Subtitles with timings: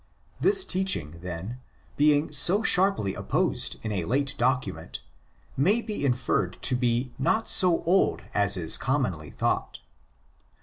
[0.39, 1.59] This teaching, then,
[1.95, 5.03] being so sharply opposed in a late document,
[5.55, 9.81] may be inferred to be not so old as is com monly thought.